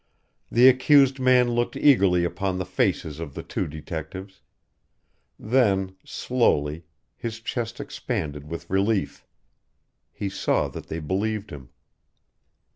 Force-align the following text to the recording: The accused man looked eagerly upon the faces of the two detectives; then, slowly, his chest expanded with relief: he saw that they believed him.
The 0.49 0.67
accused 0.67 1.19
man 1.19 1.51
looked 1.51 1.75
eagerly 1.77 2.23
upon 2.23 2.57
the 2.57 2.65
faces 2.65 3.19
of 3.19 3.35
the 3.35 3.43
two 3.43 3.67
detectives; 3.67 4.41
then, 5.37 5.95
slowly, 6.03 6.85
his 7.15 7.39
chest 7.39 7.79
expanded 7.79 8.47
with 8.49 8.67
relief: 8.67 9.23
he 10.11 10.27
saw 10.27 10.69
that 10.69 10.87
they 10.87 10.99
believed 11.01 11.51
him. 11.51 11.69